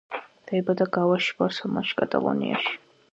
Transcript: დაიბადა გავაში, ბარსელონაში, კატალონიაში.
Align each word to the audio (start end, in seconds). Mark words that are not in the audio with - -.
დაიბადა 0.51 0.87
გავაში, 0.95 1.35
ბარსელონაში, 1.41 1.95
კატალონიაში. 2.03 2.75